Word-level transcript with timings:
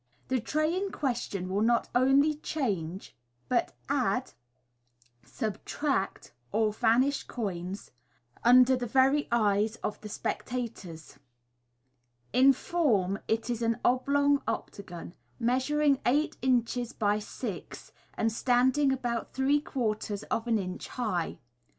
The 0.29 0.39
tray 0.41 0.75
in 0.75 0.91
question 0.91 1.47
will 1.47 1.61
not 1.61 1.87
only 1.93 2.33
change, 2.33 3.15
but 3.47 3.75
add, 3.87 4.31
sub 5.23 5.63
tract, 5.63 6.33
or 6.51 6.73
vanish 6.73 7.21
coins, 7.25 7.91
under 8.43 8.75
the 8.75 8.87
very 8.87 9.27
eyes 9.31 9.75
of 9.83 10.01
the 10.01 10.09
spectators. 10.09 11.19
In 12.33 12.51
form 12.51 13.19
it 13.27 13.47
is 13.51 13.61
an 13.61 13.79
oblong 13.85 14.41
octagon, 14.47 15.13
measuring 15.37 16.01
eight 16.07 16.35
inches 16.41 16.93
by 16.93 17.19
six, 17.19 17.91
and 18.15 18.31
standing 18.31 18.91
about 18.91 19.33
three 19.35 19.59
quarters 19.61 20.23
of 20.31 20.47
an 20.47 20.57
inch 20.57 20.87
high. 20.87 21.37